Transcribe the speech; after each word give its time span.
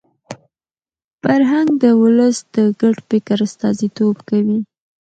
فرهنګ 1.21 1.69
د 1.83 1.85
ولس 2.01 2.37
د 2.55 2.57
ګډ 2.79 2.95
فکر 3.09 3.37
استازیتوب 3.47 4.15
کوي. 4.29 4.59